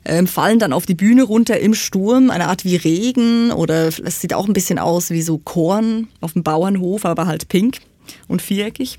ähm, 0.04 0.26
fallen 0.26 0.58
dann 0.58 0.72
auf 0.72 0.84
die 0.84 0.96
Bühne 0.96 1.22
runter 1.22 1.60
im 1.60 1.74
Sturm, 1.74 2.30
eine 2.30 2.48
Art 2.48 2.64
wie 2.64 2.74
Regen 2.74 3.52
oder 3.52 3.86
es 3.86 4.20
sieht 4.20 4.34
auch 4.34 4.48
ein 4.48 4.52
bisschen 4.52 4.80
aus 4.80 5.10
wie 5.10 5.22
so 5.22 5.38
Korn 5.38 6.08
auf 6.20 6.32
dem 6.32 6.42
Bauernhof, 6.42 7.04
aber 7.04 7.26
halt 7.26 7.48
pink 7.48 7.78
und 8.28 8.42
viereckig. 8.42 8.98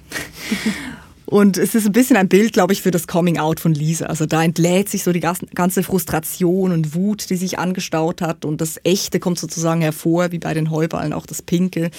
Und 1.25 1.57
es 1.57 1.73
ist 1.73 1.85
ein 1.85 1.93
bisschen 1.93 2.17
ein 2.17 2.27
Bild, 2.27 2.53
glaube 2.53 2.73
ich, 2.73 2.81
für 2.81 2.91
das 2.91 3.07
Coming 3.07 3.39
Out 3.39 3.59
von 3.59 3.73
Lisa. 3.73 4.05
Also 4.05 4.25
da 4.25 4.43
entlädt 4.43 4.89
sich 4.89 5.03
so 5.03 5.11
die 5.11 5.19
ganze 5.19 5.81
Frustration 5.81 6.71
und 6.71 6.93
Wut, 6.93 7.29
die 7.29 7.37
sich 7.37 7.57
angestaut 7.57 8.21
hat. 8.21 8.45
Und 8.45 8.61
das 8.61 8.79
Echte 8.83 9.19
kommt 9.19 9.39
sozusagen 9.39 9.81
hervor, 9.81 10.31
wie 10.31 10.39
bei 10.39 10.53
den 10.53 10.69
Heuballen. 10.69 11.13
Auch 11.13 11.25
das 11.25 11.41
Pinke 11.41 11.89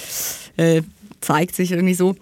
äh, 0.56 0.82
zeigt 1.20 1.56
sich 1.56 1.72
irgendwie 1.72 1.94
so. 1.94 2.14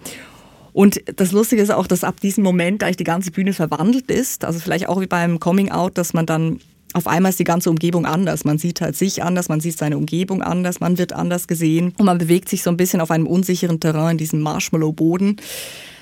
Und 0.73 1.03
das 1.17 1.33
Lustige 1.33 1.61
ist 1.61 1.71
auch, 1.71 1.87
dass 1.87 2.03
ab 2.03 2.21
diesem 2.21 2.45
Moment 2.45 2.83
eigentlich 2.83 2.97
die 2.97 3.05
ganze 3.05 3.31
Bühne 3.31 3.53
verwandelt 3.53 4.11
ist. 4.11 4.45
Also 4.45 4.59
vielleicht 4.59 4.89
auch 4.89 5.01
wie 5.01 5.07
beim 5.07 5.39
Coming 5.39 5.71
Out, 5.71 5.99
dass 5.99 6.15
man 6.15 6.25
dann 6.25 6.61
auf 6.93 7.07
einmal 7.07 7.31
ist 7.31 7.39
die 7.39 7.45
ganze 7.45 7.71
Umgebung 7.71 8.07
anders. 8.07 8.45
Man 8.45 8.59
sieht 8.59 8.81
halt 8.81 8.97
sich 8.97 9.23
anders, 9.23 9.49
man 9.49 9.61
sieht 9.61 9.79
seine 9.79 9.97
Umgebung 9.97 10.43
anders, 10.43 10.81
man 10.81 10.99
wird 10.99 11.13
anders 11.13 11.49
gesehen 11.49 11.95
und 11.99 12.07
man 12.07 12.19
bewegt 12.19 12.49
sich 12.49 12.63
so 12.63 12.71
ein 12.71 12.77
bisschen 12.77 13.01
auf 13.01 13.11
einem 13.11 13.27
unsicheren 13.27 13.81
Terrain 13.81 14.13
in 14.13 14.19
diesem 14.19 14.41
Marshmallow-Boden, 14.41 15.37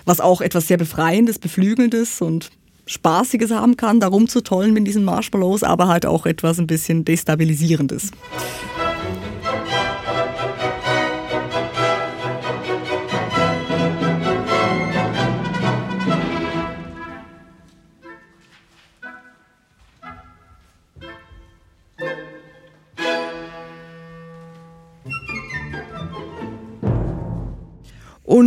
was 0.04 0.20
auch 0.20 0.40
etwas 0.40 0.68
sehr 0.68 0.78
Befreiendes, 0.78 1.38
Beflügelndes 1.38 2.20
und 2.20 2.50
Spaßiges 2.87 3.52
haben 3.52 3.76
kann, 3.76 4.00
da 4.00 4.09
rumzutollen 4.09 4.73
mit 4.73 4.87
diesen 4.87 5.04
Marshmallows, 5.04 5.62
aber 5.62 5.87
halt 5.87 6.06
auch 6.06 6.26
etwas 6.26 6.59
ein 6.59 6.66
bisschen 6.66 7.04
Destabilisierendes. 7.04 8.11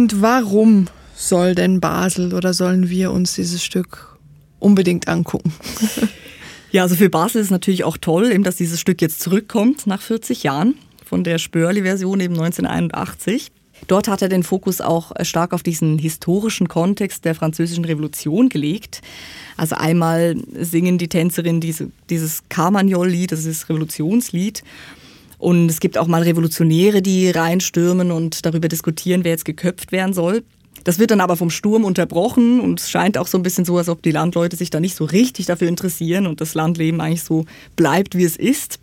Und 0.04 0.22
warum 0.22 0.88
soll 1.16 1.56
denn 1.56 1.80
Basel 1.80 2.34
oder 2.34 2.54
sollen 2.54 2.90
wir 2.90 3.14
uns 3.14 3.36
dieses 3.36 3.64
Stück 3.64 4.18
unbedingt 4.60 5.08
angucken? 5.08 5.54
Ja, 6.72 6.82
also 6.82 6.96
für 6.96 7.08
Basel 7.08 7.40
ist 7.40 7.48
es 7.48 7.52
natürlich 7.52 7.84
auch 7.84 7.98
toll, 7.98 8.32
eben, 8.32 8.44
dass 8.44 8.56
dieses 8.56 8.82
Stück 8.82 9.00
jetzt 9.00 9.22
zurückkommt 9.22 9.86
nach 9.86 10.02
40 10.02 10.42
Jahren 10.42 10.74
von 11.06 11.24
der 11.24 11.38
Spörli-Version 11.38 12.20
eben 12.20 12.34
1981. 12.34 13.52
Dort 13.86 14.08
hat 14.08 14.24
er 14.24 14.28
den 14.28 14.42
Fokus 14.42 14.82
auch 14.82 15.12
stark 15.22 15.54
auf 15.54 15.62
diesen 15.62 16.00
historischen 16.00 16.68
Kontext 16.68 17.26
der 17.26 17.36
französischen 17.36 17.86
Revolution 17.86 18.50
gelegt. 18.50 19.04
Also 19.56 19.76
einmal 19.76 20.36
singen 20.60 20.98
die 20.98 21.10
Tänzerinnen 21.10 21.62
diese, 21.62 21.92
dieses 22.10 22.42
Carmagnol-Lied, 22.50 23.32
das 23.32 23.46
ist 23.46 23.62
das 23.62 23.70
Revolutionslied. 23.70 24.64
Und 25.44 25.70
es 25.70 25.82
gibt 25.82 25.98
auch 25.98 26.08
mal 26.08 26.22
Revolutionäre, 26.22 27.02
die 27.02 27.30
reinstürmen 27.30 28.12
und 28.12 28.46
darüber 28.46 28.70
diskutieren, 28.70 29.26
wer 29.26 29.32
jetzt 29.32 29.44
geköpft 29.44 29.92
werden 29.92 30.14
soll. 30.14 30.42
Das 30.86 31.00
wird 31.00 31.12
dann 31.12 31.20
aber 31.20 31.36
vom 31.36 31.50
Sturm 31.50 31.84
unterbrochen 31.84 32.62
und 32.62 32.80
es 32.80 32.90
scheint 32.90 33.18
auch 33.18 33.28
so 33.28 33.38
ein 33.38 33.44
bisschen 33.44 33.66
so, 33.66 33.78
als 33.78 33.90
ob 33.90 34.02
die 34.02 34.12
Landleute 34.12 34.56
sich 34.56 34.70
da 34.70 34.80
nicht 34.80 34.96
so 34.96 35.04
richtig 35.04 35.46
dafür 35.46 35.68
interessieren 35.68 36.28
und 36.28 36.40
das 36.40 36.54
Landleben 36.54 37.02
eigentlich 37.02 37.24
so 37.24 37.44
bleibt, 37.76 38.16
wie 38.16 38.24
es 38.24 38.38
ist. 38.38 38.80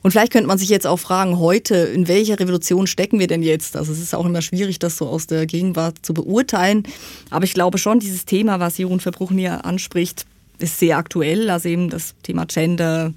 Und 0.00 0.12
vielleicht 0.12 0.32
könnte 0.32 0.48
man 0.48 0.56
sich 0.56 0.70
jetzt 0.70 0.86
auch 0.86 0.98
fragen, 0.98 1.38
heute, 1.38 1.74
in 1.74 2.08
welcher 2.08 2.40
Revolution 2.40 2.86
stecken 2.86 3.18
wir 3.18 3.26
denn 3.26 3.42
jetzt? 3.42 3.76
Also 3.76 3.92
es 3.92 4.00
ist 4.00 4.14
auch 4.14 4.24
immer 4.24 4.40
schwierig, 4.40 4.78
das 4.78 4.96
so 4.96 5.06
aus 5.06 5.26
der 5.26 5.44
Gegenwart 5.44 5.96
zu 6.00 6.14
beurteilen. 6.14 6.84
Aber 7.28 7.44
ich 7.44 7.52
glaube 7.52 7.76
schon, 7.76 8.00
dieses 8.00 8.24
Thema, 8.24 8.58
was 8.58 8.78
Jeroen 8.78 9.00
Verbruchen 9.00 9.36
hier 9.36 9.66
anspricht, 9.66 10.24
ist 10.58 10.78
sehr 10.78 10.96
aktuell. 10.96 11.50
Also 11.50 11.68
eben 11.68 11.90
das 11.90 12.14
Thema 12.22 12.46
Gender, 12.46 13.12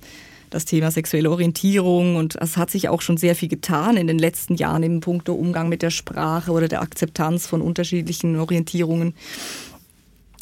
das 0.54 0.66
Thema 0.66 0.92
sexuelle 0.92 1.32
Orientierung 1.32 2.16
und 2.16 2.36
es 2.40 2.58
hat 2.58 2.70
sich 2.70 2.90
auch 2.90 3.02
schon 3.02 3.18
sehr 3.18 3.36
viel 3.36 3.50
getan 3.50 3.98
in 3.98 4.08
den 4.08 4.20
letzten 4.20 4.56
Jahren 4.56 4.84
im 4.84 5.00
Punkt 5.00 5.28
Umgang 5.30 5.68
mit 5.68 5.82
der 5.82 5.90
Sprache 5.90 6.52
oder 6.52 6.68
der 6.68 6.82
Akzeptanz 6.82 7.48
von 7.48 7.62
unterschiedlichen 7.62 8.40
Orientierungen. 8.40 9.16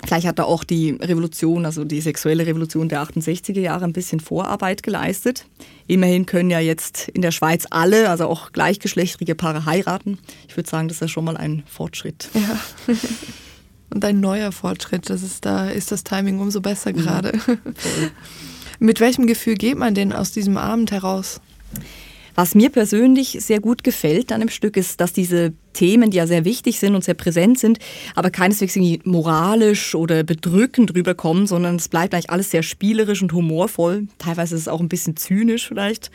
Vielleicht 0.03 0.27
hat 0.27 0.39
da 0.39 0.44
auch 0.44 0.63
die 0.63 0.91
Revolution, 0.91 1.65
also 1.65 1.86
die 1.86 2.01
sexuelle 2.01 2.46
Revolution 2.46 2.89
der 2.89 3.03
68er 3.03 3.60
Jahre 3.60 3.86
ein 3.86 3.94
bisschen 3.94 4.20
Vorarbeit 4.20 4.84
geleistet. 4.84 5.46
Immerhin 5.88 6.25
können 6.25 6.50
ja 6.50 6.60
jetzt 6.60 7.08
in 7.10 7.22
der 7.22 7.32
Schweiz 7.32 7.68
alle, 7.70 8.10
also 8.10 8.27
auch 8.27 8.51
gleichgeschlechtliche 8.51 9.36
Paare 9.36 9.65
heiraten. 9.65 10.18
Ich 10.48 10.58
würde 10.58 10.70
sagen, 10.70 10.88
das 10.88 10.98
ist 10.98 11.01
ja 11.01 11.08
schon 11.08 11.25
mal 11.25 11.38
ein 11.38 11.63
Fortschritt. 11.68 12.30
Ja. 12.34 12.60
Und 13.94 14.03
ein 14.03 14.20
neuer 14.20 14.51
Fortschritt. 14.51 15.10
Das 15.10 15.22
ist 15.22 15.46
da 15.46 15.70
ist 15.70 15.91
das 15.91 16.03
Timing 16.03 16.39
umso 16.39 16.62
besser 16.62 16.94
gerade. 16.94 17.34
Mhm. 17.46 17.60
Mit 18.83 19.00
welchem 19.00 19.27
Gefühl 19.27 19.53
geht 19.53 19.77
man 19.77 19.93
denn 19.93 20.11
aus 20.11 20.31
diesem 20.31 20.57
Abend 20.57 20.91
heraus? 20.91 21.39
Was 22.33 22.55
mir 22.55 22.71
persönlich 22.71 23.38
sehr 23.39 23.59
gut 23.59 23.83
gefällt 23.83 24.31
an 24.31 24.39
dem 24.39 24.50
Stück 24.50 24.75
ist, 24.75 25.00
dass 25.00 25.13
diese 25.13 25.53
Themen, 25.73 26.09
die 26.09 26.17
ja 26.17 26.25
sehr 26.25 26.45
wichtig 26.45 26.79
sind 26.79 26.95
und 26.95 27.03
sehr 27.03 27.13
präsent 27.13 27.59
sind, 27.59 27.77
aber 28.15 28.31
keineswegs 28.31 28.75
irgendwie 28.75 29.00
moralisch 29.03 29.93
oder 29.93 30.23
bedrückend 30.23 30.95
rüberkommen, 30.95 31.45
sondern 31.45 31.75
es 31.75 31.89
bleibt 31.89 32.15
eigentlich 32.15 32.31
alles 32.31 32.50
sehr 32.50 32.63
spielerisch 32.63 33.21
und 33.21 33.33
humorvoll. 33.33 34.07
Teilweise 34.17 34.55
ist 34.55 34.61
es 34.61 34.67
auch 34.67 34.79
ein 34.79 34.89
bisschen 34.89 35.15
zynisch 35.15 35.67
vielleicht. 35.67 36.09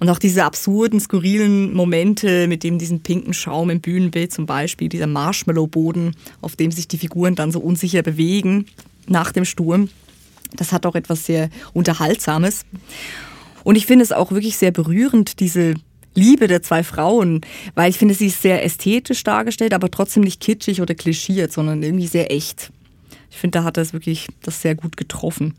Und 0.00 0.08
auch 0.08 0.18
diese 0.18 0.44
absurden, 0.44 1.00
skurrilen 1.00 1.74
Momente 1.74 2.46
mit 2.46 2.64
dem 2.64 2.78
diesen 2.78 3.00
pinken 3.00 3.34
Schaum 3.34 3.68
im 3.68 3.82
Bühnenbild 3.82 4.32
zum 4.32 4.46
Beispiel, 4.46 4.88
dieser 4.88 5.08
Marshmallow-Boden, 5.08 6.16
auf 6.40 6.56
dem 6.56 6.70
sich 6.70 6.88
die 6.88 6.96
Figuren 6.96 7.34
dann 7.34 7.52
so 7.52 7.60
unsicher 7.60 8.00
bewegen 8.00 8.64
nach 9.08 9.30
dem 9.30 9.44
Sturm. 9.44 9.90
Das 10.56 10.72
hat 10.72 10.86
auch 10.86 10.94
etwas 10.94 11.26
sehr 11.26 11.50
Unterhaltsames. 11.72 12.64
Und 13.64 13.76
ich 13.76 13.86
finde 13.86 14.04
es 14.04 14.12
auch 14.12 14.30
wirklich 14.32 14.56
sehr 14.56 14.70
berührend, 14.70 15.40
diese 15.40 15.74
Liebe 16.14 16.48
der 16.48 16.62
zwei 16.62 16.82
Frauen, 16.82 17.42
weil 17.74 17.90
ich 17.90 17.98
finde, 17.98 18.14
sie 18.14 18.26
ist 18.26 18.42
sehr 18.42 18.64
ästhetisch 18.64 19.22
dargestellt, 19.24 19.74
aber 19.74 19.90
trotzdem 19.90 20.22
nicht 20.22 20.40
kitschig 20.40 20.80
oder 20.80 20.94
klischiert, 20.94 21.52
sondern 21.52 21.82
irgendwie 21.82 22.06
sehr 22.06 22.32
echt. 22.32 22.72
Ich 23.30 23.36
finde, 23.36 23.58
da 23.58 23.64
hat 23.64 23.76
er 23.76 23.82
es 23.82 23.92
wirklich 23.92 24.26
das 24.42 24.62
sehr 24.62 24.74
gut 24.74 24.96
getroffen. 24.96 25.54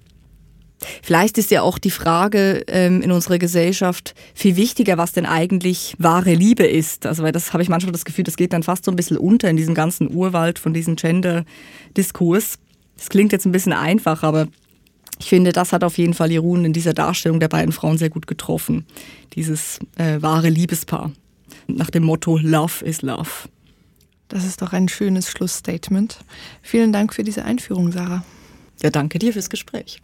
Vielleicht 1.04 1.38
ist 1.38 1.52
ja 1.52 1.62
auch 1.62 1.78
die 1.78 1.92
Frage 1.92 2.64
ähm, 2.68 3.02
in 3.02 3.12
unserer 3.12 3.38
Gesellschaft 3.38 4.16
viel 4.34 4.56
wichtiger, 4.56 4.98
was 4.98 5.12
denn 5.12 5.26
eigentlich 5.26 5.94
wahre 5.98 6.34
Liebe 6.34 6.66
ist. 6.66 7.06
Also, 7.06 7.24
weil 7.24 7.34
das 7.34 7.52
habe 7.52 7.64
ich 7.64 7.70
manchmal 7.70 7.92
das 7.92 8.06
Gefühl, 8.06 8.24
das 8.24 8.38
geht 8.38 8.54
dann 8.54 8.64
fast 8.64 8.86
so 8.86 8.92
ein 8.92 8.96
bisschen 8.96 9.18
unter 9.18 9.50
in 9.50 9.58
diesem 9.58 9.76
ganzen 9.76 10.14
Urwald 10.14 10.58
von 10.58 10.74
diesem 10.74 10.96
Gender-Diskurs. 10.96 12.60
Das 12.98 13.10
klingt 13.10 13.34
jetzt 13.34 13.46
ein 13.46 13.52
bisschen 13.52 13.74
einfach, 13.74 14.24
aber 14.24 14.48
ich 15.20 15.28
finde, 15.28 15.52
das 15.52 15.74
hat 15.74 15.84
auf 15.84 15.98
jeden 15.98 16.14
Fall 16.14 16.32
Jeroen 16.32 16.66
in 16.66 16.74
dieser 16.74 16.94
Darstellung 16.94 17.40
der 17.40 17.50
beiden 17.50 17.74
Frauen 17.74 17.98
sehr 17.98 18.10
gut 18.10 18.26
getroffen. 18.26 18.86
Dieses 19.34 19.80
äh, 19.98 20.22
wahre 20.22 20.50
Liebespaar. 20.50 21.12
Nach 21.68 21.90
dem 21.90 22.04
Motto 22.04 22.38
Love 22.38 22.86
is 22.86 23.02
Love. 23.02 23.30
Das 24.30 24.46
ist 24.46 24.62
doch 24.62 24.74
ein 24.74 24.88
schönes 24.88 25.30
Schlussstatement. 25.30 26.20
Vielen 26.62 26.94
Dank 26.94 27.14
für 27.14 27.24
diese 27.24 27.44
Einführung, 27.44 27.92
Sarah. 27.92 28.24
Ja, 28.82 28.90
danke 28.92 29.20
dir 29.20 29.34
fürs 29.34 29.50
Gespräch. 29.50 30.02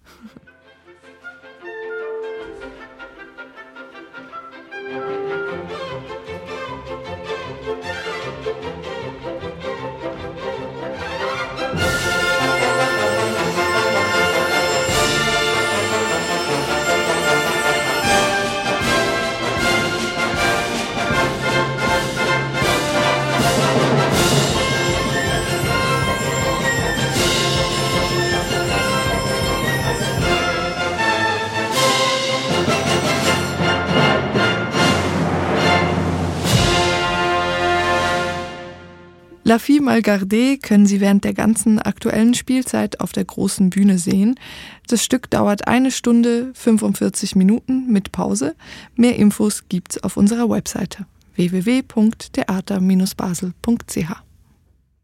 La 39.55 39.59
Fille 39.59 39.79
mal 39.79 40.01
gardée 40.01 40.57
können 40.57 40.85
Sie 40.85 40.99
während 40.99 41.23
der 41.23 41.33
ganzen 41.33 41.79
aktuellen 41.79 42.33
Spielzeit 42.33 42.99
auf 42.99 43.13
der 43.13 43.23
großen 43.23 43.69
Bühne 43.69 43.97
sehen. 43.97 44.35
Das 44.89 45.01
Stück 45.01 45.29
dauert 45.29 45.69
eine 45.69 45.91
Stunde 45.91 46.51
45 46.55 47.37
Minuten 47.37 47.89
mit 47.89 48.11
Pause. 48.11 48.53
Mehr 48.97 49.15
Infos 49.15 49.63
gibt's 49.69 49.97
auf 50.03 50.17
unserer 50.17 50.49
Webseite 50.49 51.05
www.theater-basel.ch. 51.37 54.34